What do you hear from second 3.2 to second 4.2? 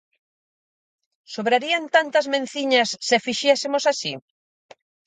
fixésemos así?